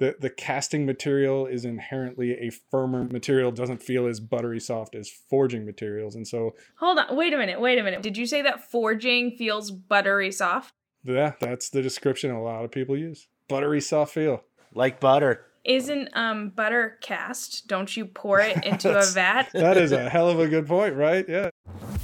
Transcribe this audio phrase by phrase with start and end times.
[0.00, 5.08] the the casting material is inherently a firmer material doesn't feel as buttery soft as
[5.08, 8.02] forging materials and so hold on wait a minute wait a minute.
[8.02, 10.72] Did you say that forging feels buttery soft?
[11.04, 13.28] Yeah that's the description a lot of people use.
[13.46, 14.42] Buttery soft feel.
[14.74, 15.46] Like butter.
[15.64, 17.68] Isn't um butter cast?
[17.68, 19.50] Don't you pour it into a vat?
[19.52, 21.26] That is a hell of a good point right?
[21.28, 21.50] Yeah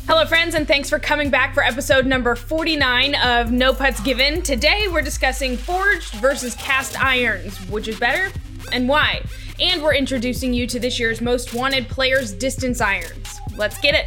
[0.08, 4.40] Hello, friends, and thanks for coming back for episode number 49 of No Putts Given.
[4.40, 8.30] Today, we're discussing forged versus cast irons, which is better
[8.70, 9.20] and why.
[9.58, 13.40] And we're introducing you to this year's most wanted players' distance irons.
[13.56, 14.06] Let's get it.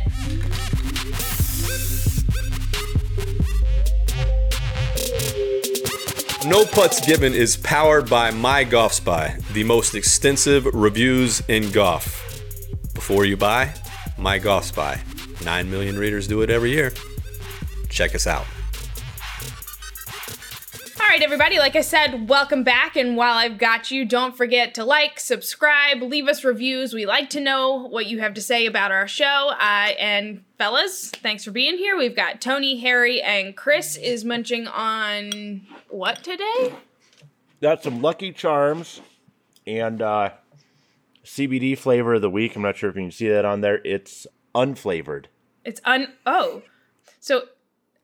[6.48, 12.42] No Putts Given is powered by My Golf Spy, the most extensive reviews in golf.
[12.94, 13.74] Before you buy,
[14.18, 15.02] My Golf Spy.
[15.44, 16.92] 9 million readers do it every year.
[17.90, 18.46] Check us out.
[21.02, 22.96] All right, everybody, like I said, welcome back.
[22.96, 26.94] And while I've got you, don't forget to like, subscribe, leave us reviews.
[26.94, 29.52] We like to know what you have to say about our show.
[29.60, 31.98] Uh, and fellas, thanks for being here.
[31.98, 36.76] We've got Tony, Harry, and Chris is munching on what today?
[37.60, 39.02] Got some Lucky Charms
[39.66, 40.30] and uh,
[41.26, 42.56] CBD flavor of the week.
[42.56, 43.82] I'm not sure if you can see that on there.
[43.84, 45.26] It's unflavored.
[45.64, 46.64] It's un oh.
[47.20, 47.44] So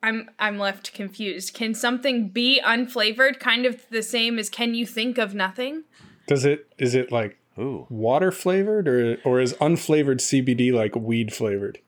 [0.02, 1.54] I'm I'm left confused.
[1.54, 5.84] Can something be unflavored kind of the same as can you think of nothing?
[6.26, 7.86] Does it is it like Ooh.
[7.88, 11.78] water flavored or or is unflavored CBD like weed flavored?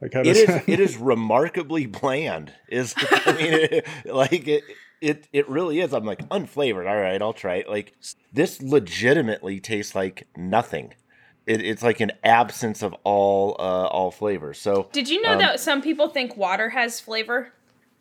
[0.00, 2.52] Like how does it is it is remarkably bland.
[2.68, 4.64] Is I mean it, like it
[5.00, 5.92] it it really is.
[5.92, 6.88] I'm like unflavored.
[6.88, 7.68] All right, I'll try it.
[7.68, 7.94] Like
[8.32, 10.94] this legitimately tastes like nothing
[11.46, 14.58] it, it's like an absence of all uh, all flavors.
[14.58, 17.52] So did you know um, that some people think water has flavor?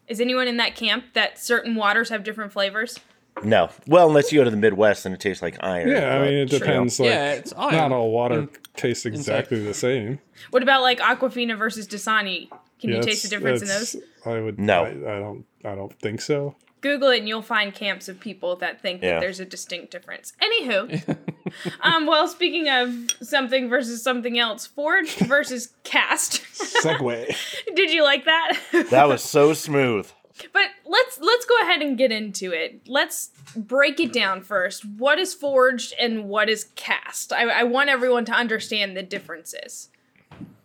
[0.08, 3.00] Is anyone in that camp that certain waters have different flavors?
[3.44, 3.70] No.
[3.88, 5.90] Well, unless you go to the Midwest and it tastes like iron.
[5.90, 7.00] Yeah, I mean it depends.
[7.00, 7.76] Like, yeah, it's iron.
[7.76, 8.58] Not all water mm.
[8.76, 10.20] tastes exactly the same.
[10.52, 12.50] What about like Aquafina versus Dasani?
[12.80, 13.96] Can yeah, you taste the difference in those?
[14.26, 14.60] I would.
[14.60, 15.46] No, I, I don't.
[15.66, 16.56] I don't think so.
[16.84, 19.14] Google it and you'll find camps of people that think yeah.
[19.14, 20.34] that there's a distinct difference.
[20.42, 21.18] Anywho,
[21.82, 26.44] um, well, speaking of something versus something else, forged versus cast.
[26.54, 27.36] Segue.
[27.76, 28.60] Did you like that?
[28.92, 30.12] that was so smooth.
[30.52, 32.82] But let's let's go ahead and get into it.
[32.88, 34.84] Let's break it down first.
[34.84, 37.32] What is forged and what is cast?
[37.32, 39.90] I, I want everyone to understand the differences.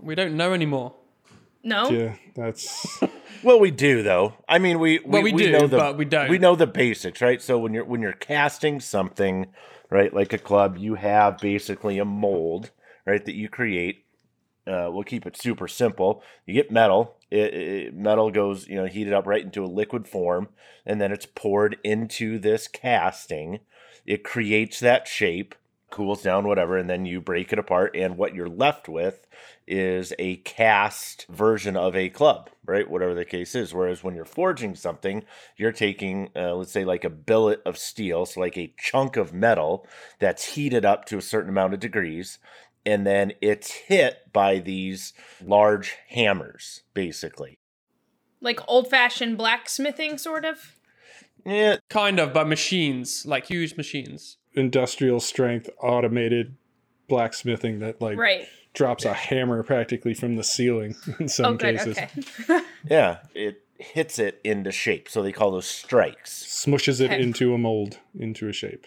[0.00, 0.94] We don't know anymore.
[1.68, 1.90] No.
[1.90, 3.02] Yeah, that's.
[3.42, 4.34] well, we do though.
[4.48, 6.30] I mean, we we, well, we, we do, know the, but we don't.
[6.30, 7.42] We know the basics, right?
[7.42, 9.46] So when you're when you're casting something,
[9.90, 12.70] right, like a club, you have basically a mold,
[13.04, 14.06] right, that you create.
[14.66, 16.22] Uh, we'll keep it super simple.
[16.46, 17.16] You get metal.
[17.30, 20.48] It, it, metal goes, you know, heated up right into a liquid form,
[20.86, 23.60] and then it's poured into this casting.
[24.06, 25.54] It creates that shape
[25.90, 27.96] cools down, whatever, and then you break it apart.
[27.96, 29.26] And what you're left with
[29.66, 32.88] is a cast version of a club, right?
[32.88, 33.74] Whatever the case is.
[33.74, 35.24] Whereas when you're forging something,
[35.56, 39.32] you're taking, uh, let's say, like a billet of steel, so like a chunk of
[39.32, 39.86] metal
[40.18, 42.38] that's heated up to a certain amount of degrees.
[42.86, 45.12] And then it's hit by these
[45.44, 47.58] large hammers, basically.
[48.40, 50.76] Like old fashioned blacksmithing, sort of?
[51.44, 51.76] Yeah.
[51.90, 56.56] Kind of, but machines, like huge machines industrial strength automated
[57.08, 58.46] blacksmithing that like right.
[58.74, 61.98] drops a hammer practically from the ceiling in some oh, cases.
[61.98, 62.60] Okay.
[62.90, 65.08] yeah, it hits it into shape.
[65.08, 66.44] So they call those strikes.
[66.44, 67.22] Smushes it okay.
[67.22, 68.86] into a mold, into a shape.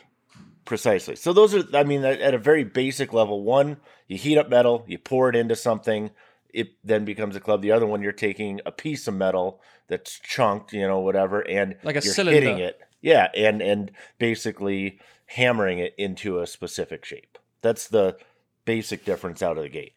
[0.65, 1.15] Precisely.
[1.15, 3.77] So those are, I mean, at a very basic level, one,
[4.07, 6.11] you heat up metal, you pour it into something,
[6.53, 7.61] it then becomes a club.
[7.61, 11.75] The other one, you're taking a piece of metal that's chunked, you know, whatever, and
[11.83, 12.39] like a you're cylinder.
[12.39, 12.79] hitting it.
[13.01, 17.37] Yeah, and and basically hammering it into a specific shape.
[17.61, 18.17] That's the
[18.65, 19.93] basic difference out of the gate.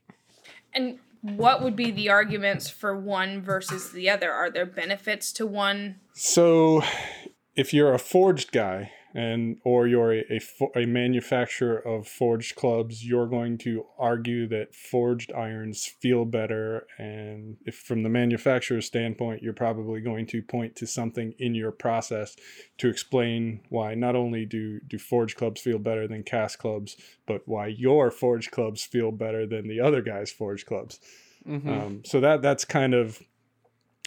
[0.75, 4.31] And what would be the arguments for one versus the other?
[4.31, 5.97] Are there benefits to one?
[6.13, 6.83] So,
[7.57, 13.05] if you're a forged guy, and or you're a, a, a, manufacturer of forged clubs
[13.05, 19.43] you're going to argue that forged irons feel better and if from the manufacturer's standpoint
[19.43, 22.35] you're probably going to point to something in your process
[22.77, 26.97] to explain why not only do do forged clubs feel better than cast clubs
[27.27, 30.99] but why your forged clubs feel better than the other guy's forged clubs
[31.47, 31.69] mm-hmm.
[31.69, 33.23] um, so that that's kind of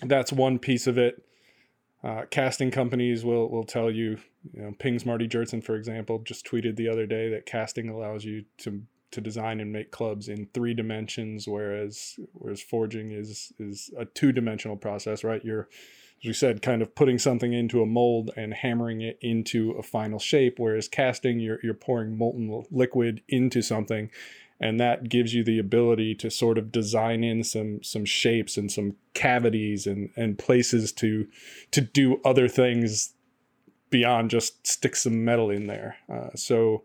[0.03, 1.23] that's one piece of it
[2.07, 4.17] uh, casting companies will will tell you,
[4.53, 8.23] you know, Ping's Marty Jertson, for example, just tweeted the other day that casting allows
[8.23, 8.81] you to
[9.11, 14.31] to design and make clubs in three dimensions, whereas whereas forging is is a two
[14.31, 15.43] dimensional process, right?
[15.43, 15.67] You're
[16.23, 19.83] as we said, kind of putting something into a mold and hammering it into a
[19.83, 20.59] final shape.
[20.59, 24.09] Whereas casting, you're you're pouring molten liquid into something,
[24.59, 28.71] and that gives you the ability to sort of design in some some shapes and
[28.71, 31.27] some cavities and and places to
[31.71, 33.13] to do other things
[33.89, 35.97] beyond just stick some metal in there.
[36.11, 36.83] Uh, so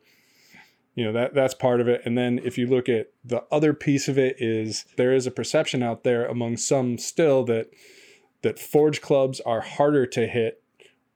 [0.95, 3.73] you know that that's part of it and then if you look at the other
[3.73, 7.71] piece of it is there is a perception out there among some still that
[8.43, 10.62] that forge clubs are harder to hit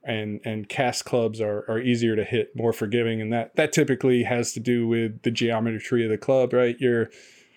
[0.07, 4.23] and and cast clubs are, are easier to hit more forgiving and that that typically
[4.23, 7.11] has to do with the geometry of the club right your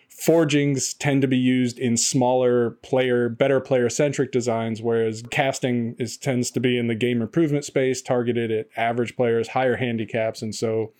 [0.10, 6.18] forgings tend to be used in smaller player better player centric designs whereas casting is
[6.18, 10.54] tends to be in the game improvement space targeted at average players higher handicaps and
[10.54, 10.92] so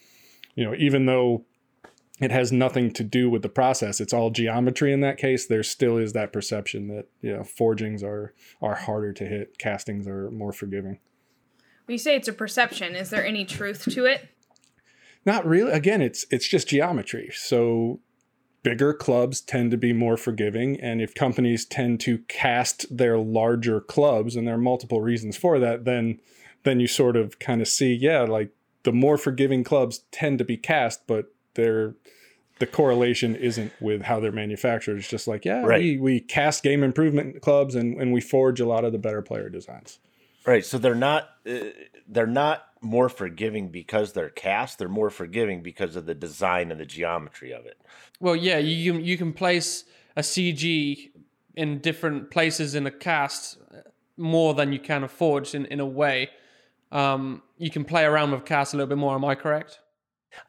[0.60, 1.46] you know, even though
[2.20, 5.64] it has nothing to do with the process, it's all geometry in that case, there
[5.64, 10.30] still is that perception that, you know, forgings are are harder to hit, castings are
[10.32, 11.00] more forgiving.
[11.90, 14.30] When you say it's a perception, is there any truth to it?
[15.26, 15.72] Not really.
[15.72, 17.32] Again, it's it's just geometry.
[17.34, 18.00] So
[18.62, 23.82] bigger clubs tend to be more forgiving and if companies tend to cast their larger
[23.82, 26.20] clubs and there are multiple reasons for that then
[26.64, 28.52] then you sort of kind of see yeah like
[28.84, 31.96] the more forgiving clubs tend to be cast, but they're
[32.60, 34.98] the correlation isn't with how they're manufactured.
[34.98, 35.80] It's just like, yeah, right.
[35.80, 39.22] we, we cast game improvement clubs and, and we forge a lot of the better
[39.22, 40.00] player designs.
[40.46, 40.66] Right.
[40.66, 41.72] So they're not uh,
[42.08, 44.80] they're not more forgiving because they're cast.
[44.80, 47.80] They're more forgiving because of the design and the geometry of it.
[48.20, 51.12] Well, yeah, you you can place a CG
[51.56, 53.58] in different places in a cast
[54.18, 56.30] more than you can a forge in, in a way
[56.92, 59.16] um, you can play around with cast a little bit more.
[59.16, 59.80] Am I correct?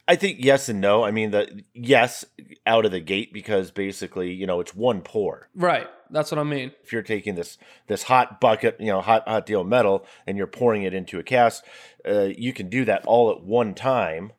[0.06, 1.04] I think yes and no.
[1.04, 2.24] I mean, the yes
[2.66, 5.48] out of the gate because basically, you know, it's one pour.
[5.54, 5.88] Right.
[6.10, 6.72] That's what I mean.
[6.82, 10.46] If you're taking this this hot bucket, you know, hot hot deal metal, and you're
[10.46, 11.64] pouring it into a cast,
[12.08, 14.32] uh, you can do that all at one time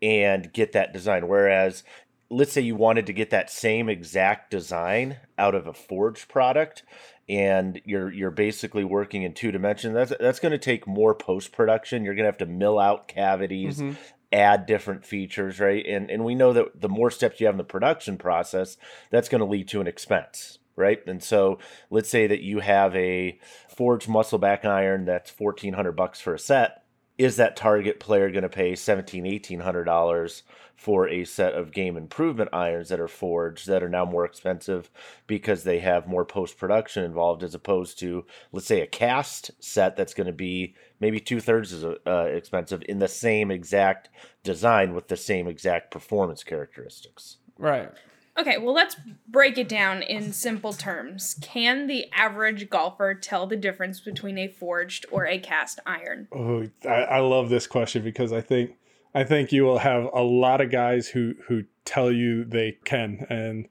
[0.00, 1.28] and get that design.
[1.28, 1.84] Whereas,
[2.30, 6.82] let's say you wanted to get that same exact design out of a forged product,
[7.28, 11.52] and you're you're basically working in two dimensions that's that's going to take more post
[11.52, 13.92] production you're going to have to mill out cavities mm-hmm.
[14.32, 17.58] add different features right and and we know that the more steps you have in
[17.58, 18.76] the production process
[19.10, 21.04] that's going to lead to an expense right?
[21.06, 21.58] And so
[21.90, 23.38] let's say that you have a
[23.68, 26.84] forged muscle back iron that's 1400 bucks for a set.
[27.18, 30.44] Is that target player going to pay 17 1800 dollars
[30.76, 34.88] for a set of game improvement irons that are forged that are now more expensive
[35.26, 39.96] because they have more post production involved as opposed to let's say a cast set
[39.96, 44.08] that's going to be maybe two thirds as uh, expensive in the same exact
[44.44, 47.38] design with the same exact performance characteristics?
[47.58, 47.90] Right
[48.38, 48.96] Okay, well, let's
[49.26, 51.36] break it down in simple terms.
[51.42, 56.28] Can the average golfer tell the difference between a forged or a cast iron?
[56.32, 58.76] Oh, I, I love this question because I think
[59.14, 63.26] I think you will have a lot of guys who who tell you they can,
[63.28, 63.68] and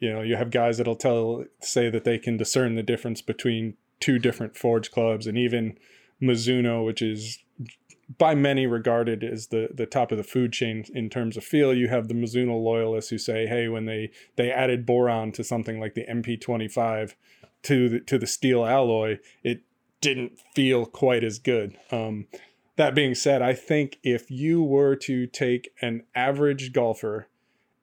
[0.00, 3.76] you know you have guys that'll tell say that they can discern the difference between
[3.98, 5.76] two different forge clubs, and even
[6.22, 7.38] Mizuno, which is
[8.18, 11.72] by many regarded as the the top of the food chain in terms of feel.
[11.72, 15.78] You have the Mizuno loyalists who say, "Hey, when they they added boron to something
[15.78, 17.14] like the MP25
[17.62, 19.62] to the to the steel alloy, it
[20.00, 22.26] didn't feel quite as good." Um,
[22.76, 27.28] that being said, I think if you were to take an average golfer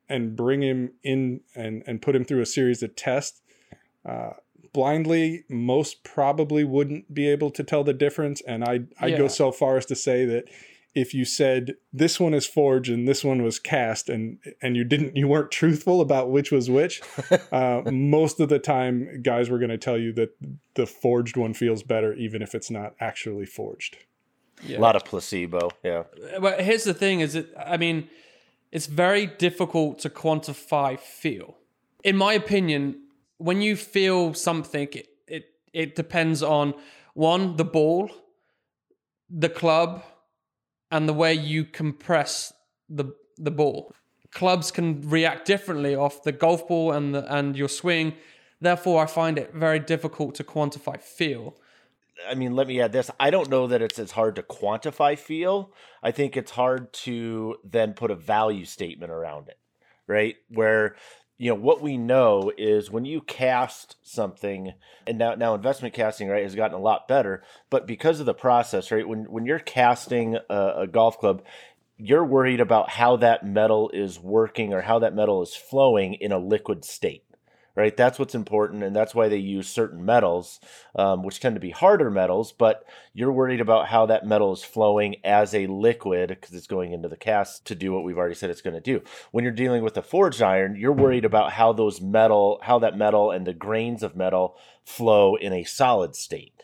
[0.09, 3.41] and bring him in and, and put him through a series of tests,
[4.05, 4.31] uh,
[4.77, 8.41] blindly, most probably wouldn't be able to tell the difference.
[8.41, 9.17] And I'd, I'd yeah.
[9.17, 10.45] go so far as to say that
[10.93, 14.83] if you said this one is forged and this one was cast and and you
[14.83, 17.01] didn't you weren't truthful about which was which
[17.51, 20.35] uh, most of the time guys were going to tell you that
[20.73, 23.97] the forged one feels better even if it's not actually forged
[24.63, 24.79] yeah.
[24.79, 25.69] A lot of placebo.
[25.83, 26.03] Yeah.
[26.41, 27.53] But here's the thing: is it?
[27.55, 28.09] I mean,
[28.71, 31.57] it's very difficult to quantify feel.
[32.03, 33.01] In my opinion,
[33.37, 36.73] when you feel something, it it, it depends on
[37.13, 38.09] one the ball,
[39.29, 40.03] the club,
[40.91, 42.53] and the way you compress
[42.89, 43.93] the the ball.
[44.31, 48.13] Clubs can react differently off the golf ball and the, and your swing.
[48.59, 51.55] Therefore, I find it very difficult to quantify feel.
[52.27, 53.11] I mean, let me add this.
[53.19, 55.71] I don't know that it's as hard to quantify feel.
[56.01, 59.59] I think it's hard to then put a value statement around it,
[60.07, 60.35] right?
[60.49, 60.95] Where
[61.37, 64.73] you know what we know is when you cast something
[65.05, 68.33] and now now investment casting right has gotten a lot better but because of the
[68.33, 71.43] process right when when you're casting a, a golf club
[71.97, 76.31] you're worried about how that metal is working or how that metal is flowing in
[76.31, 77.23] a liquid state
[77.77, 77.95] right?
[77.95, 80.59] That's what's important, and that's why they use certain metals,
[80.95, 82.51] um, which tend to be harder metals.
[82.51, 86.91] But you're worried about how that metal is flowing as a liquid because it's going
[86.91, 89.03] into the cast to do what we've already said it's going to do.
[89.31, 92.97] When you're dealing with a forged iron, you're worried about how those metal, how that
[92.97, 96.63] metal and the grains of metal flow in a solid state,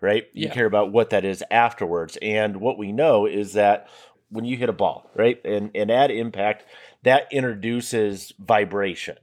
[0.00, 0.24] right?
[0.32, 0.52] You Yeah.
[0.52, 3.86] care about what that is afterwards, and what we know is that
[4.30, 6.64] when you hit a ball, right, and and add impact,
[7.04, 9.16] that introduces vibration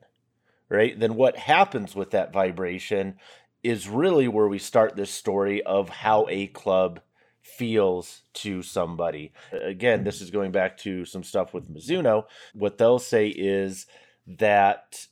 [0.69, 0.99] right?
[0.99, 3.15] Then what happens with that vibration
[3.63, 7.01] is really where we start this story of how a club
[7.41, 9.31] feels to somebody.
[9.51, 12.25] Again, this is going back to some stuff with Mizuno.
[12.53, 13.87] What they'll say is
[14.27, 15.07] that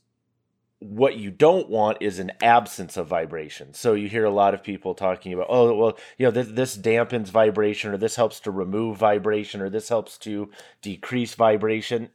[0.79, 3.73] what you don't want is an absence of vibration.
[3.73, 6.77] So you hear a lot of people talking about, oh, well, you know, this, this
[6.77, 10.49] dampens vibration, or this helps to remove vibration, or this helps to
[10.81, 12.09] decrease vibration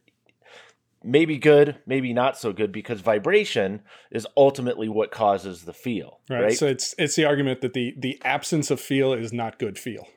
[1.03, 3.81] maybe good, maybe not so good because vibration
[4.11, 6.41] is ultimately what causes the feel, Right.
[6.41, 6.53] right?
[6.57, 10.07] So it's it's the argument that the the absence of feel is not good feel.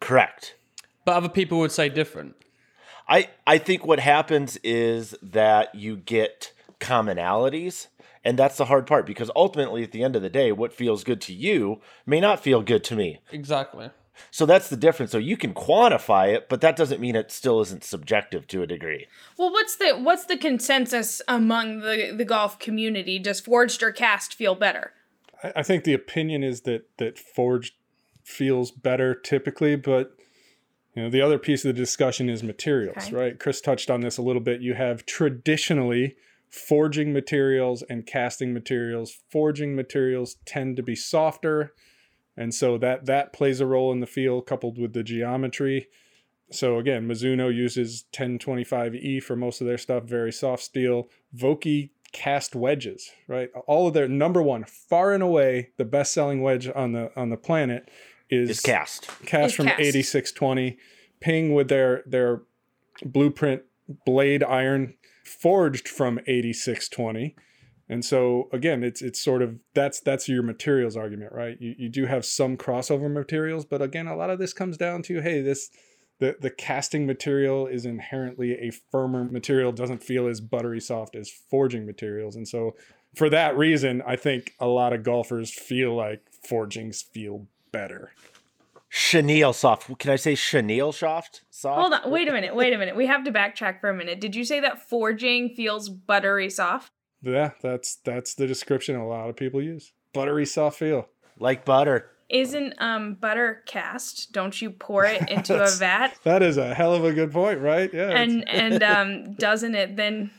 [0.00, 0.54] Correct.
[1.04, 2.36] But other people would say different.
[3.08, 7.86] I I think what happens is that you get commonalities
[8.24, 11.04] and that's the hard part because ultimately at the end of the day what feels
[11.04, 13.20] good to you may not feel good to me.
[13.32, 13.90] Exactly.
[14.30, 15.12] So that's the difference.
[15.12, 18.66] So you can quantify it, but that doesn't mean it still isn't subjective to a
[18.66, 19.06] degree.
[19.38, 23.18] Well, what's the what's the consensus among the the golf community?
[23.18, 24.92] Does forged or cast feel better?
[25.42, 27.74] I, I think the opinion is that that forged
[28.22, 30.16] feels better typically, but
[30.94, 33.16] you know the other piece of the discussion is materials, Okay.
[33.16, 33.38] right?
[33.38, 34.60] Chris touched on this a little bit.
[34.62, 36.16] You have traditionally
[36.48, 39.18] forging materials and casting materials.
[39.30, 41.74] Forging materials tend to be softer,
[42.36, 45.88] and so that that plays a role in the feel coupled with the geometry.
[46.50, 51.08] So again, Mizuno uses 1025E for most of their stuff, very soft steel.
[51.34, 53.50] Vokey cast wedges, right?
[53.66, 57.30] All of their number one, far and away, the best selling wedge on the on
[57.30, 57.90] the planet
[58.30, 59.08] is It's cast.
[59.26, 59.80] cast Is from cast.
[59.80, 60.78] 8620
[61.20, 62.42] ping with their their
[63.04, 63.62] blueprint
[64.06, 67.34] blade iron forged from 8620
[67.88, 71.88] and so again it's it's sort of that's that's your materials argument right you, you
[71.88, 75.40] do have some crossover materials but again a lot of this comes down to hey
[75.40, 75.70] this
[76.20, 81.30] the the casting material is inherently a firmer material doesn't feel as buttery soft as
[81.50, 82.74] forging materials and so
[83.14, 88.12] for that reason i think a lot of golfers feel like forgings feel better
[88.96, 89.98] Chenille soft.
[89.98, 91.42] Can I say chenille soft?
[91.50, 91.80] Soft.
[91.80, 92.94] Hold on, wait a minute, wait a minute.
[92.94, 94.20] We have to backtrack for a minute.
[94.20, 96.92] Did you say that forging feels buttery soft?
[97.24, 99.92] Yeah, that's that's the description a lot of people use.
[100.12, 101.08] Buttery soft feel.
[101.38, 102.10] Like butter.
[102.28, 104.32] Isn't um butter cast?
[104.32, 107.60] Don't you pour it into a vat That is a hell of a good point,
[107.60, 107.92] right?
[107.92, 108.10] Yeah.
[108.10, 110.30] and and um doesn't it then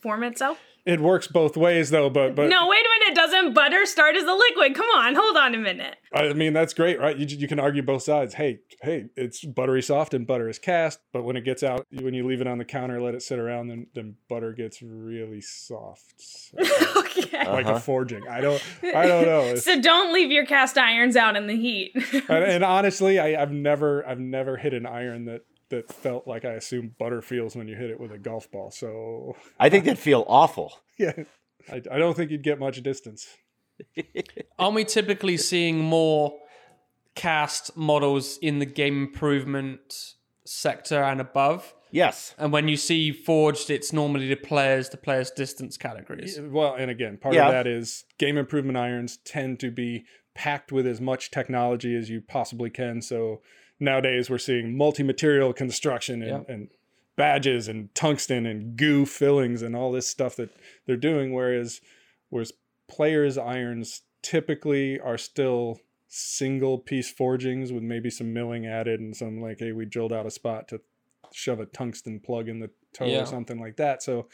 [0.00, 0.58] form itself?
[0.88, 3.14] It works both ways though, but but No, wait a minute.
[3.14, 4.74] Doesn't butter start as a liquid?
[4.74, 5.96] Come on, hold on a minute.
[6.12, 7.16] I mean that's great, right?
[7.16, 8.34] You you can argue both sides.
[8.34, 12.14] Hey, hey, it's buttery soft and butter is cast, but when it gets out, when
[12.14, 15.40] you leave it on the counter, let it sit around, then then butter gets really
[15.40, 16.56] soft, So,
[16.96, 17.38] okay.
[17.46, 17.74] like Uh-huh.
[17.76, 18.26] a forging.
[18.28, 19.54] I don't I don't know.
[19.68, 21.92] So don't leave your cast irons out in the heat.
[22.28, 26.44] and, and honestly, I, I've never I've never hit an iron that that felt like
[26.44, 28.70] I assume butter feels when you hit it with a golf ball.
[28.70, 30.80] So I think that'd feel awful.
[30.98, 31.12] yeah,
[31.70, 33.28] I, I don't think you'd get much distance.
[34.58, 36.38] Aren't we typically seeing more
[37.14, 41.74] cast models in the game improvement sector and above?
[41.90, 42.34] Yes.
[42.38, 46.38] And when you see forged, it's normally the players, the players distance categories.
[46.40, 47.46] Well, and again, part Yeah.
[47.46, 52.10] of that is game improvement irons tend to be packed with as much technology as
[52.10, 53.00] you possibly can.
[53.00, 53.40] So
[53.80, 56.54] nowadays we're seeing multi-material construction and, Yeah.
[56.54, 56.68] and
[57.16, 60.50] badges and tungsten and goo fillings and all this stuff that
[60.86, 61.32] they're doing.
[61.32, 61.80] Whereas,
[62.30, 62.52] whereas
[62.88, 69.40] players' irons typically are still single piece forgings with maybe some milling added and some
[69.40, 70.80] like, hey, we drilled out a spot to
[71.32, 73.22] shove a tungsten plug in the toe Yeah.
[73.22, 74.02] or something like that.
[74.02, 74.28] So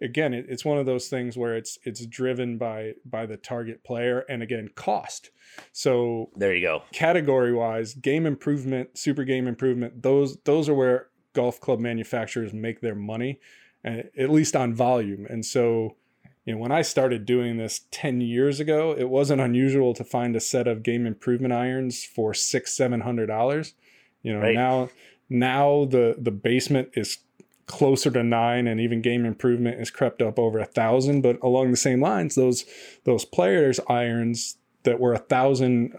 [0.00, 3.82] again, it, it's one of those things where it's it's driven by by the target
[3.84, 5.30] player and again cost.
[5.72, 6.82] So There you go.
[6.92, 12.80] category wise, game improvement, super game improvement, those those are where golf club manufacturers make
[12.80, 13.40] their money,
[13.84, 15.26] at least on volume.
[15.28, 15.96] And so,
[16.44, 20.36] you know, when I started doing this ten years ago, it wasn't unusual to find
[20.36, 23.74] a set of game improvement irons for six seven hundred dollars.
[24.22, 24.54] You know, Right.
[24.54, 24.90] now
[25.28, 27.18] now the the basement is
[27.66, 31.22] closer to nine and even game improvement has crept up over a thousand.
[31.22, 32.64] But along the same lines those
[33.04, 35.96] those players irons that were a thousand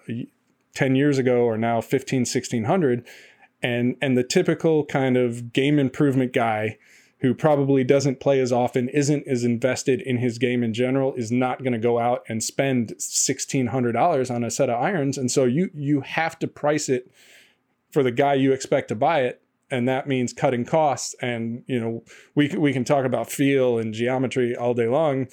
[0.76, 3.06] 10 years ago are now 15 1600
[3.64, 6.78] and and the typical kind of game improvement guy
[7.20, 11.32] who probably doesn't play as often, isn't as invested in his game in general, is
[11.32, 15.18] not going to go out and spend sixteen hundred dollars on a set of irons,
[15.18, 17.10] and so you you have to price it
[17.92, 19.42] for the guy you expect to buy it,
[19.72, 21.16] and that means cutting costs.
[21.22, 22.04] And you know
[22.36, 25.28] we we can talk about feel and geometry all day long.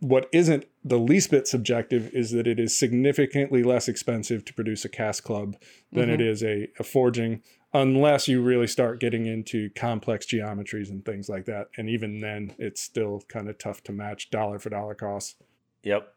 [0.00, 4.84] What isn't the least bit subjective is that it is significantly less expensive to produce
[4.84, 5.56] a cast club
[5.92, 6.28] than it mm-hmm.
[6.28, 7.40] is a, a forging
[7.72, 11.68] unless you really start getting into complex geometries and things like that.
[11.76, 15.36] And even then, it's still kind of tough to match dollar for dollar costs.
[15.82, 16.12] Yep.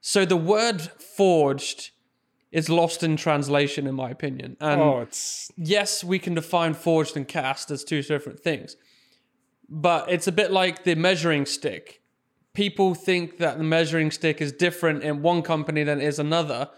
[0.00, 1.90] So the word forged
[2.50, 4.56] is lost in translation, in my opinion.
[4.60, 8.76] And oh, it's yes, we can define forged and cast as two different things,
[9.68, 12.02] but it's a bit like the measuring stick.
[12.54, 16.70] People think that the measuring stick is different in one company than it is another,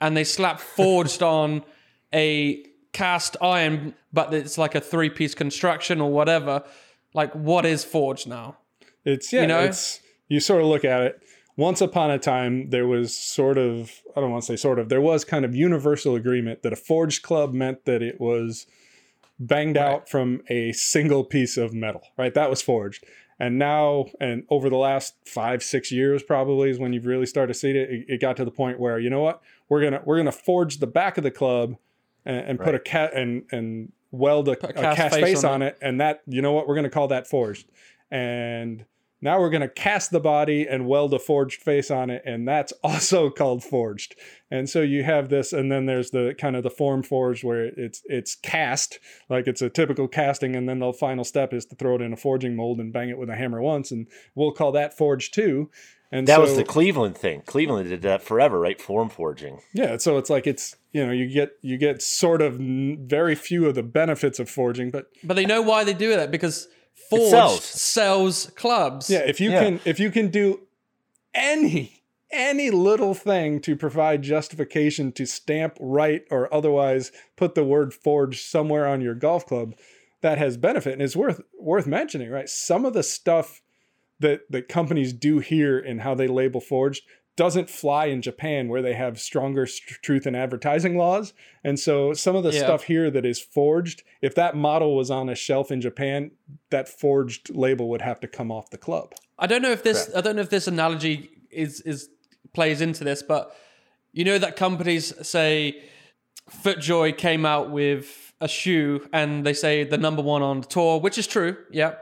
[0.00, 1.64] and they slap forged on
[2.14, 6.64] a cast iron, but it's like a three piece construction or whatever.
[7.14, 8.58] Like, what is forged now?
[9.04, 9.60] it's yeah, You know?
[9.60, 11.22] it's you sort of look at it.
[11.58, 14.88] Once upon a time, there was sort of I don't want to say sort of
[14.88, 18.64] there was kind of universal agreement that a forged club meant that it was
[19.40, 22.32] banged out from a single piece of metal, right?
[22.32, 23.04] That was forged.
[23.40, 27.52] And now, and over the last five, six years, probably is when you've really started
[27.52, 27.76] to see it.
[27.76, 30.78] It, it got to the point where you know what, we're gonna we're gonna forge
[30.78, 31.74] the back of the club
[32.24, 35.54] and, and put a cat and and weld a, a cast cast, face face, on
[35.54, 35.78] on it.
[35.82, 37.68] and that you know what, we're gonna call that forged.
[38.12, 38.84] And
[39.20, 42.72] now we're gonna cast the body and weld a forged face on it, and that's
[42.84, 44.14] also called forged.
[44.50, 47.64] And so you have this, and then there's the kind of the form forged where
[47.66, 48.98] it's it's cast,
[49.28, 52.12] like it's a typical casting, and then the final step is to throw it in
[52.12, 55.34] a forging mold and bang it with a hammer once, and we'll call that forged
[55.34, 55.70] too.
[56.10, 57.42] And That so, was the Cleveland thing.
[57.44, 58.80] Cleveland did that forever, right?
[58.80, 59.60] Form forging.
[59.74, 59.98] yeah.
[59.98, 63.66] So it's like it's you know you get you get sort of n- very few
[63.66, 66.66] of the benefits of forging, but But they know why they do that because
[67.10, 67.64] forged sells.
[67.64, 68.46] sells.
[68.56, 69.08] clubs.
[69.10, 69.64] yeah, if you Yeah.
[69.64, 70.60] can if you can do
[71.34, 77.94] any any little thing to provide justification to stamp right or otherwise put the word
[77.94, 79.74] forged somewhere on your golf club
[80.20, 83.62] that has benefit and is worth worth mentioning right some of the stuff
[84.20, 87.02] that that companies do here and how they label forged
[87.38, 91.32] doesn't fly in Japan where they have stronger st- truth in advertising laws
[91.64, 92.64] and so some of the Yeah.
[92.66, 96.32] stuff here that is forged if that model was on a shelf in Japan
[96.70, 100.10] that forged label would have to come off the club I don't know if this
[100.14, 102.08] I don't know if this analogy is is
[102.52, 103.54] plays into this, but
[104.12, 105.80] you know that companies say
[106.50, 110.98] FootJoy came out with a shoe and they say the number one on the tour,
[111.00, 111.94] which is true, yeah.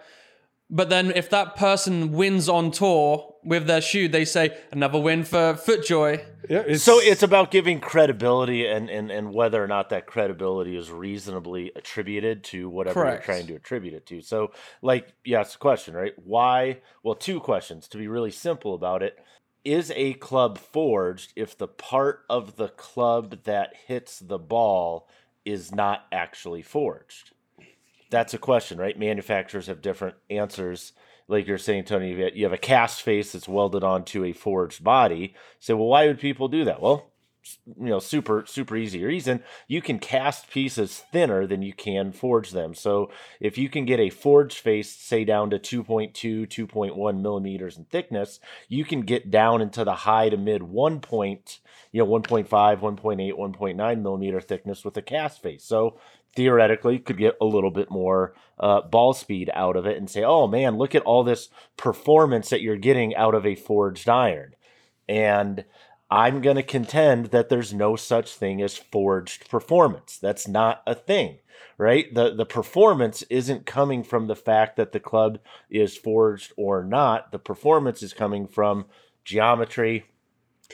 [0.69, 5.23] But then if that person wins on tour with their shoe, they say another win
[5.23, 6.25] for FootJoy.
[6.49, 10.77] yeah it's, So it's about giving credibility and, and, and whether or not that credibility
[10.77, 13.27] is reasonably attributed to whatever Correct.
[13.27, 14.21] you're trying to attribute it to.
[14.23, 14.51] So,
[14.83, 16.15] like, you asked a question, right?
[16.25, 16.81] Why?
[17.05, 19.17] Well, two questions to be really simple about it.
[19.65, 25.09] Is a club forged if the part of the club that hits the ball
[25.45, 27.31] is not actually forged?
[28.11, 28.99] That's a question, right?
[28.99, 30.93] Manufacturers have different answers.
[31.29, 35.35] Like you're saying, Tony, you have- a cast face that's welded onto a forged body.
[35.59, 36.81] Say, well, why would people do that?
[36.81, 37.11] Well,
[37.67, 39.43] you know, super, super easy reason.
[39.69, 42.75] You can cast pieces thinner than you can forge them.
[42.75, 47.85] So if you can get a forged face, say down to 2.2, 2.1 millimeters in
[47.85, 51.61] thickness, you can get down into the high to mid 1 point,
[51.93, 55.65] you know, 1.5, 1.8, 1.9 millimeter thickness with a cast face.
[55.65, 55.99] So
[56.37, 60.23] theoretically could get a little bit more uh, ball speed out of it and say,
[60.23, 64.55] oh man, look at all this performance that you're getting out of a forged iron.
[65.09, 65.65] And
[66.11, 70.19] I'm going to contend that there's no such thing as forged performance.
[70.19, 71.39] That's not a thing,
[71.79, 72.13] right?
[72.15, 77.33] The the performance isn't coming from the fact that the club is forged or not.
[77.33, 78.87] The performance is coming from
[79.25, 80.05] geometry,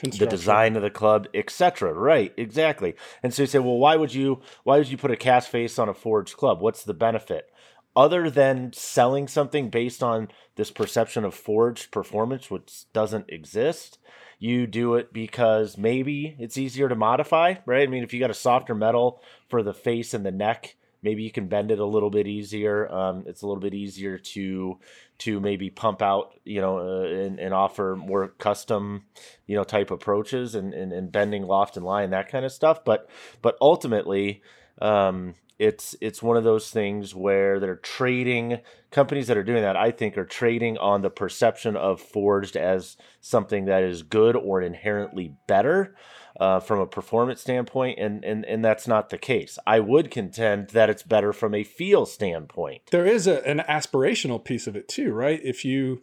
[0.01, 1.93] the design of the club, etc.
[1.93, 2.95] Right, exactly.
[3.21, 5.79] And so you say, well, why would you why would you put a cast face
[5.79, 6.61] on a forged club?
[6.61, 7.49] What's the benefit?
[7.95, 13.99] Other than selling something based on this perception of forged performance, which doesn't exist,
[14.39, 17.87] you do it because maybe it's easier to modify, right?
[17.87, 21.23] I mean, if you got a softer metal for the face and the neck, maybe
[21.23, 22.91] you can bend it a little bit easier.
[22.91, 24.79] Um, it's a little bit easier to
[25.19, 29.03] to maybe pump out, you know, uh, and, and offer more custom,
[29.45, 32.83] you know, type approaches and, and, and bending loft and line that kind of stuff.
[32.83, 33.09] But
[33.41, 34.41] but ultimately,
[34.81, 38.59] um, It's it's one of those things where they're trading
[38.91, 39.77] companies that are doing that.
[39.77, 44.61] I think are trading on the perception of forged as something that is good or
[44.61, 45.95] inherently better
[46.39, 49.59] uh, from a performance standpoint, and, and and that's not the case.
[49.67, 52.83] I would contend that it's better from a feel standpoint.
[52.91, 55.39] There is a, an aspirational piece of it too, right?
[55.43, 56.01] If you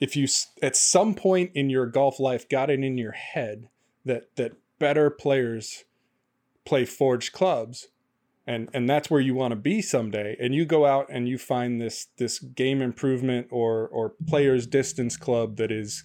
[0.00, 0.28] if you
[0.62, 3.68] at some point in your golf life got it in your head
[4.04, 5.84] that that better players
[6.64, 7.88] play forged clubs
[8.46, 11.38] and and that's where you want to be someday and you go out and you
[11.38, 16.04] find this this game improvement or or players distance club that is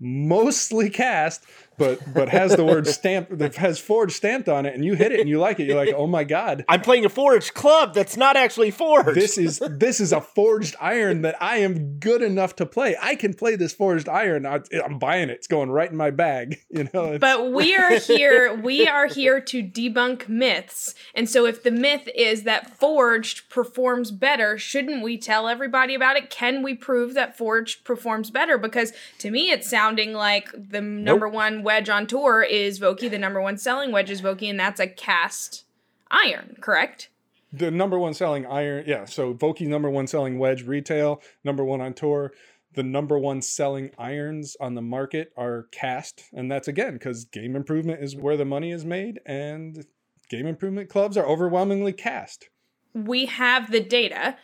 [0.00, 1.44] mostly cast
[1.78, 5.12] but but has the word stamp that has forged stamped on it and you hit
[5.12, 7.94] it and you like it you're like oh my god I'm playing a forged club
[7.94, 9.14] that's not actually forged.
[9.16, 12.96] this is this is a forged iron that I am good enough to play.
[13.00, 14.44] I can play this forged iron.
[14.46, 15.34] I, am buying it.
[15.34, 16.60] It's going right in my bag.
[16.70, 17.14] You know.
[17.14, 18.54] It's- But we are here.
[18.54, 24.10] We are here to debunk myths, and so if the myth is that forged performs
[24.10, 26.30] better, shouldn't we tell everybody about it?
[26.30, 28.58] Can we prove that forged performs better?
[28.58, 33.10] Because to me, it's sounding like the number one wedge on tour is Vokey.
[33.10, 35.64] The number one selling wedge is Vokey, and that's a cast
[36.10, 36.56] iron.
[36.60, 37.10] Correct.
[37.52, 39.04] the number one selling iron, yeah.
[39.04, 42.32] So Vokey's number one selling wedge retail, number one on tour.
[42.74, 47.56] The number one selling irons on the market are cast, and that's again because game
[47.56, 49.84] improvement is where the money is made, and
[50.28, 52.48] game improvement clubs are overwhelmingly cast.
[52.94, 54.36] we have the data.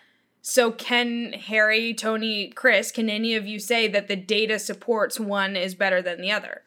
[0.47, 5.57] So can Harry, Tony, Chris, can any of you say that the data supports one
[5.57, 6.63] is better than the other?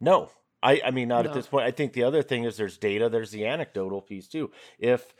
[0.00, 0.30] No,
[0.62, 1.66] I, I mean not at this point.
[1.66, 3.08] I think the other thing is there's data.
[3.08, 4.50] There's the anecdotal piece too.
[4.78, 5.14] If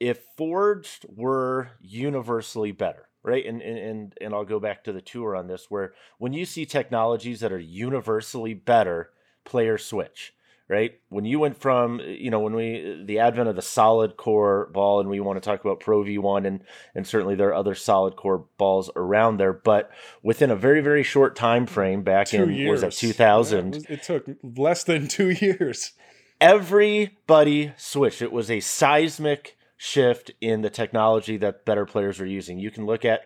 [0.00, 3.44] if forged were universally better, right?
[3.44, 6.44] And and and, and I'll go back to the tour on this, where when you
[6.44, 9.10] see technologies that are universally better,
[9.44, 10.34] players switch.
[10.72, 14.70] Right when you went from you know when we the advent of the solid core
[14.72, 17.74] ball and we want to talk about Pro V1 and and certainly there are other
[17.74, 19.90] solid core balls around there but
[20.22, 22.70] within a very very short time frame back Two in years.
[22.70, 25.92] was that 2000 Yeah, it, it took less than two years.
[26.40, 28.22] everybody switched.
[28.22, 32.58] It was a seismic shift in the technology that better players were using.
[32.58, 33.22] You can look at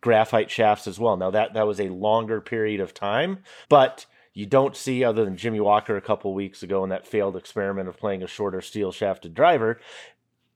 [0.00, 1.16] graphite shafts as well.
[1.16, 5.36] Now that that was a longer period of time, but you don't see other than
[5.36, 8.92] Jimmy Walker a couple weeks ago in that failed experiment of playing a shorter steel
[8.92, 9.80] shafted driver.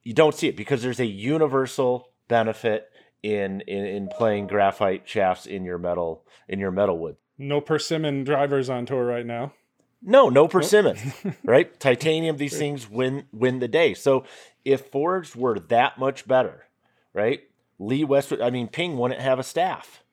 [0.03, 2.89] You don't see it because there's a universal benefit
[3.23, 7.17] in in, in playing graphite shafts in your metal in your metal wood.
[7.37, 9.53] No persimmon drivers on tour right now.
[10.01, 10.97] No, no persimmon,
[11.43, 11.77] right?
[11.79, 13.93] Titanium, these things win win the day.
[13.93, 14.23] So
[14.63, 16.65] if forged were that much better,
[17.13, 17.41] right?
[17.79, 20.03] Lee Westwood, I mean, Ping wouldn't have a staff,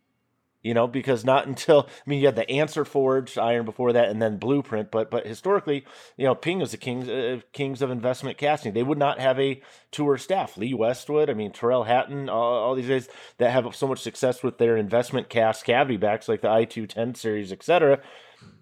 [0.63, 4.09] you know, because not until I mean, you had the Anser forged iron before that,
[4.09, 4.91] and then Blueprint.
[4.91, 5.85] But but historically,
[6.17, 8.73] you know, Ping was the kings uh, kings of investment casting.
[8.73, 10.57] They would not have a tour staff.
[10.57, 14.43] Lee Westwood, I mean, Tyrrell Hatton, all, all these guys that have so much success
[14.43, 18.01] with their investment cast cavity backs like the I two ten series, etc.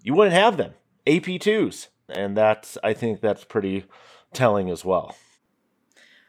[0.03, 0.73] You wouldn't have them.
[1.07, 1.87] AP2s.
[2.09, 3.85] And that's, I think that's pretty
[4.33, 5.15] telling as well.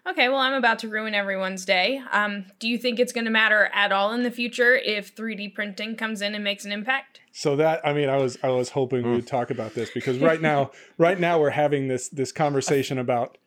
[0.04, 2.02] Okay, well, I'm about to ruin everyone's day.
[2.10, 5.54] Um, do you think it's going to matter at all in the future if 3D
[5.54, 7.20] printing comes in and makes an impact?
[7.30, 10.18] So that I mean, I was I was hoping we would talk about this because
[10.18, 13.38] right now, right now we're having this this conversation about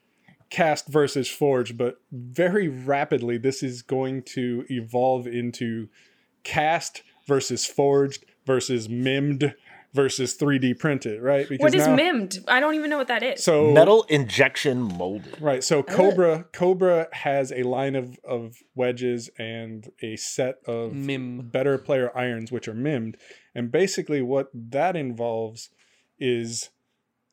[0.50, 5.90] cast versus forge, but very rapidly this is going to evolve into
[6.44, 9.56] cast versus forged versus mimmed
[9.96, 11.48] versus 3D printed, right?
[11.48, 12.44] Because What is now- MIMD?
[12.48, 13.44] I don't even know what that is.
[13.44, 15.42] So Metal injection molded.
[15.42, 15.64] Right.
[15.64, 21.50] So Cobra Cobra has a line of, of wedges and a set of Mim.
[21.50, 23.16] better player irons which are mimmed.
[23.56, 25.70] And basically what that involves
[26.20, 26.70] is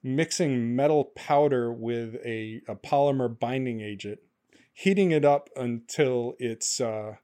[0.05, 4.21] mixing metal powder with a, a polymer binding agent,
[4.73, 7.17] heating it up until it's uh,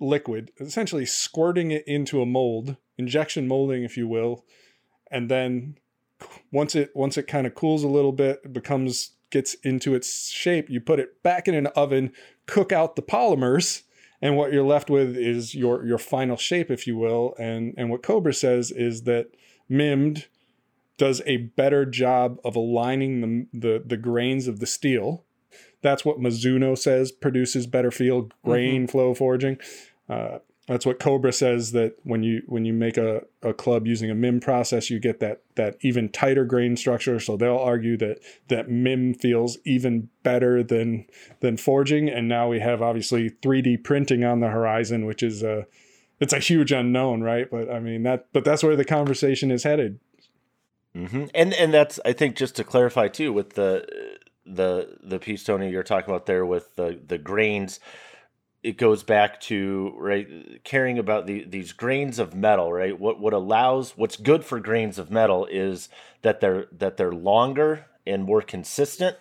[0.00, 4.44] liquid, essentially squirting it into a mold, injection molding if you will,
[5.12, 5.76] and then
[6.50, 10.28] once it once it kind of cools a little bit, it becomes gets into its
[10.28, 12.12] shape, you put it back in an oven,
[12.46, 13.82] cook out the polymers,
[14.20, 17.34] and what you're left with is your your final shape, if you will.
[17.38, 19.30] And and what Cobra says is that
[19.70, 20.26] MIMD
[20.98, 25.24] does a better job of aligning the the, the grains of the steel.
[25.80, 29.58] That's what Mizuno says produces better feel grain flow forging.
[30.08, 34.10] Uh, that's what Cobra says that when you when you make a, a club using
[34.10, 37.18] a MIM process, you get that that even tighter grain structure.
[37.18, 41.06] So they'll argue that that MIM feels even better than
[41.40, 42.08] than forging.
[42.08, 45.66] And now we have obviously 3D printing on the horizon, which is a
[46.20, 47.50] it's a huge unknown, right?
[47.50, 49.98] But I mean that but that's where the conversation is headed.
[50.94, 53.84] hmm And and that's I think just to clarify too with the
[54.46, 57.80] the the piece Tony you're talking about there with the the grains
[58.62, 63.32] it goes back to right caring about the, these grains of metal right what what
[63.32, 65.88] allows what's good for grains of metal is
[66.22, 69.16] that they're that they're longer and more consistent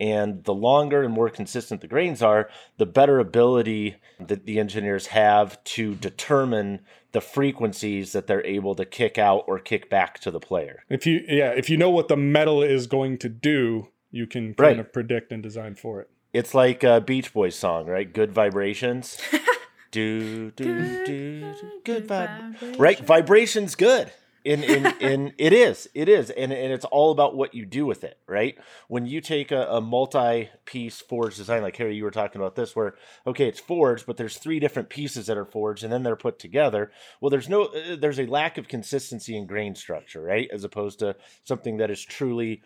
[0.00, 5.08] and the longer and more consistent the grains are the better ability that the engineers
[5.08, 6.80] have to determine
[7.12, 11.06] the frequencies that they're able to kick out or kick back to the player If
[11.06, 14.58] you yeah, if you know what the metal is going to do, you can kind
[14.58, 14.78] Right.
[14.78, 16.10] of predict and design for it.
[16.32, 18.10] It's like a Beach Boys song, right?
[18.10, 19.18] Good vibrations.
[19.90, 22.78] do, do, do, do, good vibe.
[22.78, 22.98] Right?
[22.98, 24.10] Vibration's good.
[24.44, 27.86] In, in, in it is it is and, and it's all about what you do
[27.86, 32.10] with it right when you take a, a multi-piece forged design like harry you were
[32.10, 35.84] talking about this where okay it's forged but there's three different pieces that are forged
[35.84, 36.90] and then they're put together
[37.20, 40.98] well there's no uh, there's a lack of consistency in grain structure right as opposed
[40.98, 41.14] to
[41.44, 42.62] something that is truly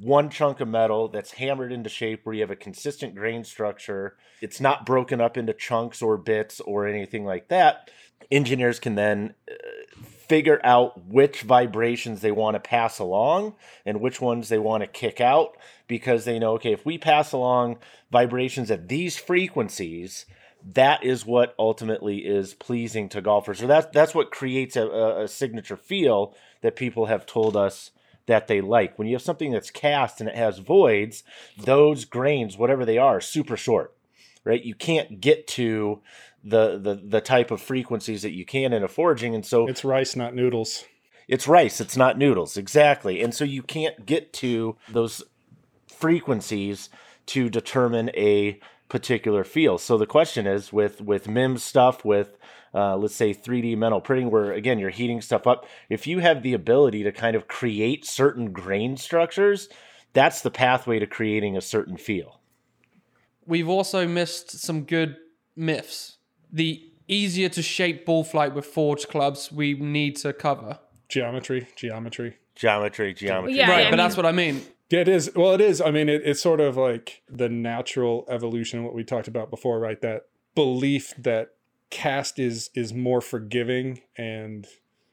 [0.00, 4.16] one chunk of metal that's hammered into shape where you have a consistent grain structure.
[4.40, 7.90] It's not broken up into chunks or bits or anything like that.
[8.30, 9.54] Engineers can then uh,
[10.00, 14.86] figure out which vibrations they want to pass along and which ones they want to
[14.86, 17.76] kick out because they know, okay, if we pass along
[18.10, 20.24] vibrations at these frequencies,
[20.64, 23.58] that is what ultimately is pleasing to golfers.
[23.58, 27.90] So that's that's what creates a, a, a signature feel that people have told us
[28.26, 28.98] that they like.
[28.98, 31.24] When you have something that's cast and it has voids,
[31.58, 33.94] those grains, whatever they are, are super short,
[34.44, 34.62] right?
[34.62, 36.00] You can't get to
[36.44, 39.84] the the the type of frequencies that you can in a forging, and so It's
[39.84, 40.84] rice, not noodles.
[41.28, 43.22] it's rice, it's not noodles, exactly.
[43.22, 45.22] And so you can't get to those
[45.88, 46.88] frequencies
[47.26, 48.58] to determine a
[48.88, 49.78] particular feel.
[49.78, 52.36] So the question is with with MIMS stuff, with
[52.74, 55.66] uh, let's say 3D metal printing, where again you're heating stuff up.
[55.88, 59.68] If you have the ability to kind of create certain grain structures,
[60.12, 62.40] that's the pathway to creating a certain feel.
[63.46, 65.16] We've also missed some good
[65.56, 66.18] myths.
[66.52, 70.78] The easier to shape ball flight with forged clubs we need to cover.
[71.08, 72.36] Geometry, geometry.
[72.54, 73.56] Geometry, geometry.
[73.56, 74.62] Yeah, right, I but that's mean- what I mean.
[74.90, 75.30] Yeah, it is.
[75.34, 75.80] Well, it is.
[75.80, 79.80] I mean, it, it's sort of like the natural evolution, what we talked about before,
[79.80, 79.98] right?
[80.02, 81.54] That belief that
[81.92, 84.66] cast is is more forgiving and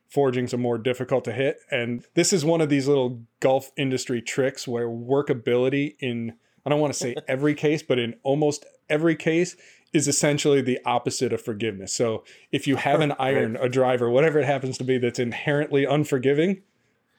[0.10, 1.58] forgings are more difficult to hit.
[1.70, 6.34] And this is one of these little golf industry tricks where workability in
[6.66, 9.56] I don't want to say every case, but in almost every case
[9.94, 11.94] is essentially the opposite of forgiveness.
[11.94, 15.86] So if you have an iron, a driver, whatever it happens to be that's inherently
[15.86, 16.62] unforgiving,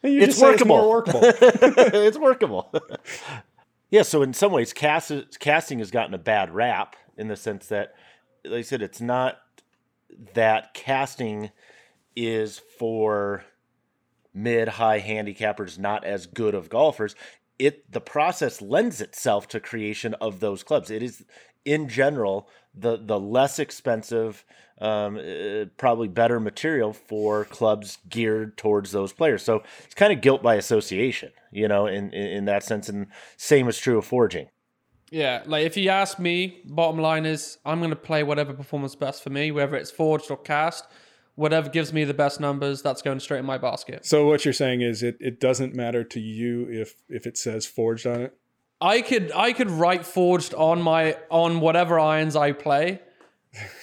[0.03, 1.21] It's say it's more workable.
[1.21, 1.51] workable.
[2.01, 2.73] it's workable.
[3.91, 7.67] yeah, so in some ways, cast, casting has gotten a bad rap in the sense
[7.67, 7.93] that,
[8.45, 9.39] like I said, it's not
[10.35, 11.51] that casting
[12.17, 13.45] is for
[14.35, 17.15] mid high handicappers, not as good of golfers.
[17.59, 20.91] It the process lends itself to creation of those clubs.
[20.91, 21.25] It is
[21.65, 24.45] in general the the less expensive,
[24.81, 29.43] um, uh, probably better material for clubs geared towards those players.
[29.43, 32.89] So it's kind of guilt by association, you know, in, in in that sense.
[32.89, 34.49] And same is true of forging.
[35.11, 38.95] Yeah, like if you ask me, bottom line is I'm going to play whatever performance
[38.95, 40.87] best for me, whether it's forged or cast.
[41.35, 44.05] Whatever gives me the best numbers, that's going straight in my basket.
[44.05, 47.67] So what you're saying is it, it doesn't matter to you if if it says
[47.67, 48.37] forged on it.
[48.81, 53.01] I could I could write forged on my on whatever irons I play.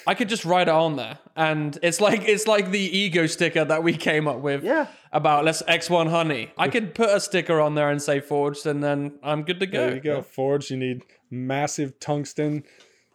[0.06, 3.66] I could just write it on there, and it's like it's like the ego sticker
[3.66, 4.64] that we came up with.
[4.64, 4.88] Yeah.
[5.12, 6.52] About let's X1 honey.
[6.58, 9.66] I could put a sticker on there and say forged, and then I'm good to
[9.66, 9.88] go.
[9.88, 10.22] There you go.
[10.22, 12.64] Forged, you need massive tungsten,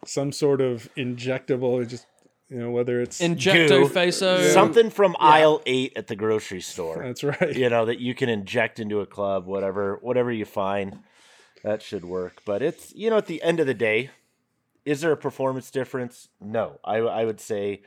[0.05, 1.87] some sort of injectable.
[1.87, 2.05] Just
[2.49, 3.89] you know whether it's Injecto Goo.
[3.89, 4.51] faso.
[4.51, 7.01] Something from aisle eight at the grocery store.
[7.03, 7.55] that's right.
[7.55, 10.99] you know that you can inject into a club whatever whatever you find
[11.63, 14.09] that should work but it's you know at the end of the day
[14.85, 17.83] is there a performance difference no i, I would say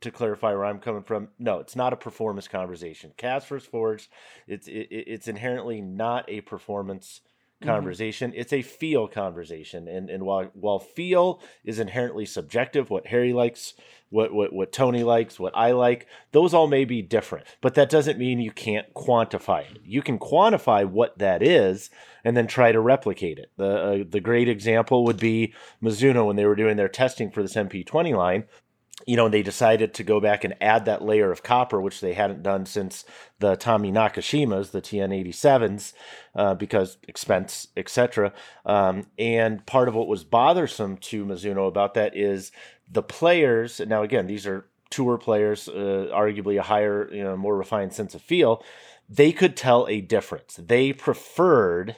[0.00, 4.08] to clarify where i'm coming from no it's not a performance conversation cast versus forged
[4.48, 7.20] it's it, it's inherently not a performance
[7.62, 13.32] conversation it's a feel conversation and and while while feel is inherently subjective what harry
[13.32, 13.74] likes
[14.10, 17.88] what, what what tony likes what i like those all may be different but that
[17.88, 19.78] doesn't mean you can't quantify it.
[19.84, 21.90] You can quantify what that is
[22.24, 23.50] and then try to replicate it.
[23.56, 27.42] The uh, the great example would be mizuno when they were doing their testing for
[27.42, 28.44] this mp20 line
[29.06, 32.14] you know, they decided to go back and add that layer of copper, which they
[32.14, 33.04] hadn't done since
[33.38, 35.92] the Tommy Nakajimas, the TN87s,
[36.34, 38.32] uh, because expense, etc.
[38.64, 42.52] Um, and part of what was bothersome to Mizuno about that is
[42.90, 43.80] the players.
[43.80, 48.14] Now, again, these are tour players, uh, arguably a higher, you know, more refined sense
[48.14, 48.62] of feel.
[49.08, 50.58] They could tell a difference.
[50.62, 51.96] They preferred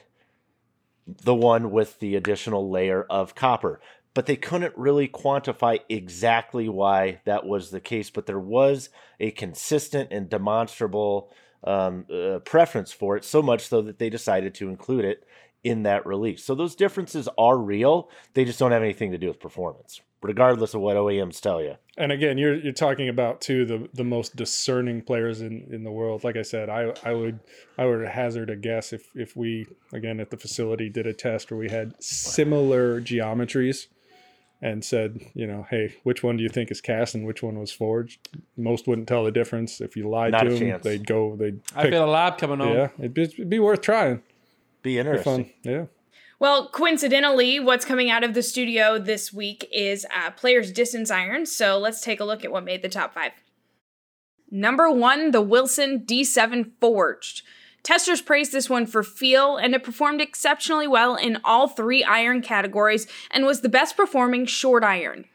[1.05, 3.79] the one with the additional layer of copper.
[4.15, 8.09] But they couldn't really quantify exactly why that was the case.
[8.09, 11.31] But there was a consistent and demonstrable
[11.63, 15.25] um, uh, preference for it, so much so that they decided to include it
[15.65, 16.43] in that release.
[16.43, 18.09] So those differences are real.
[18.35, 21.75] They just don't have anything to do with performance, regardless of what OEMs tell you.
[21.97, 25.91] And again, you're you're talking about two the the most discerning players in in the
[25.91, 26.23] world.
[26.23, 27.39] Like I said, I I would
[27.79, 31.49] I would hazard a guess if if we again at the facility did a test
[31.49, 33.87] where we had similar geometries
[34.65, 37.59] and said, you know, hey, which one do you think is cast and which one
[37.59, 38.27] was forged?
[38.57, 39.79] Most wouldn't tell the difference.
[39.79, 40.83] If you lied Not to them, chance.
[40.83, 42.73] they'd go, they'd I feel a lab coming on.
[42.73, 44.23] yeah, it'd be, it'd be worth trying.
[44.81, 45.45] Be Be interesting.
[45.45, 45.85] fun, yeah.
[46.39, 51.45] Well, coincidentally, what's coming out of the studio this week is uh, Players Distance Iron.
[51.45, 53.33] So let's take a look at what made the top five.
[54.49, 57.43] Number one, the Wilson D7 Forged.
[57.85, 62.41] Testers praised this one for feel, and it performed exceptionally well in all three iron
[62.41, 65.25] categories and was the best performing short iron.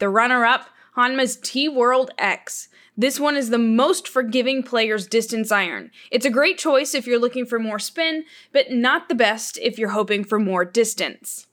[0.00, 2.68] The runner up, Honma's T World X.
[2.96, 5.92] This one is the most forgiving player's distance iron.
[6.10, 9.78] It's a great choice if you're looking for more spin, but not the best if
[9.78, 11.46] you're hoping for more distance.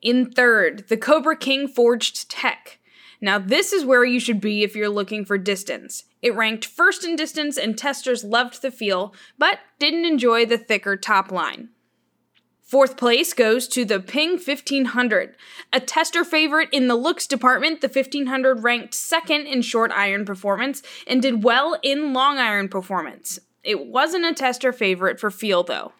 [0.00, 2.78] In third, the Cobra King Forged Tec.
[3.24, 6.02] Now, this is where you should be if you're looking for distance.
[6.22, 10.96] It ranked first in distance, and testers loved the feel, but didn't enjoy the thicker
[10.96, 11.68] top line.
[12.62, 15.34] Fourth place goes to the Ping i500.
[15.72, 20.82] A tester favorite in the looks department, the i500 ranked second in short iron performance
[21.06, 23.38] and did well in long iron performance.
[23.62, 25.92] It wasn't a tester favorite for feel, though.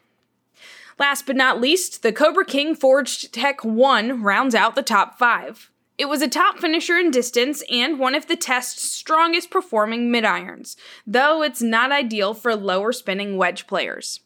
[0.98, 5.71] Last but not least, the Cobra King Forged Tec 1 rounds out the top 5.
[5.98, 10.24] It was a top finisher in distance and one of the test's strongest performing mid
[10.24, 10.76] irons,
[11.07, 14.20] though it's not ideal for lower spinning wedge players.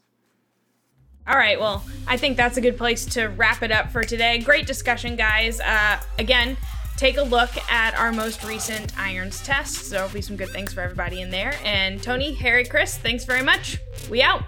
[1.29, 4.39] All right, well, I think that's a good place to wrap it up for today.
[4.39, 5.59] Great discussion, guys.
[5.61, 6.57] Uh, again,
[6.97, 9.91] take a look at our most recent irons tests.
[9.91, 11.59] There'll be some good things for everybody in there.
[11.65, 13.79] And Tony, Harry, Chris, thanks very much.
[14.09, 14.45] We out.